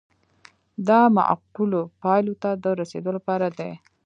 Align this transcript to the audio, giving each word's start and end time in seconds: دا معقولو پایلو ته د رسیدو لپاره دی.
دا 0.87 0.99
معقولو 1.17 1.81
پایلو 2.01 2.33
ته 2.43 2.49
د 2.63 2.65
رسیدو 2.79 3.11
لپاره 3.17 3.47
دی. 3.57 3.71